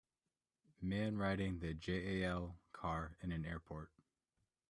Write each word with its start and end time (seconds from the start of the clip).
Man 0.81 1.15
riding 1.19 1.59
the 1.59 1.75
JAL 1.75 2.57
car 2.73 3.17
in 3.21 3.31
an 3.31 3.45
airport. 3.45 3.91